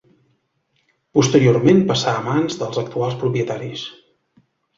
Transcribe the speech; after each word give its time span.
Posteriorment 1.17 1.81
passà 1.91 2.15
a 2.15 2.23
mans 2.29 2.57
dels 2.63 2.81
actuals 2.85 3.19
propietaris. 3.21 3.87